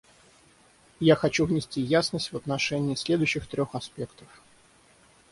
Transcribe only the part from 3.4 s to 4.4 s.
трех аспектов.